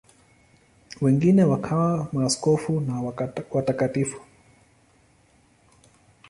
[1.01, 3.01] Wengine wakawa maaskofu na
[3.51, 4.21] watakatifu.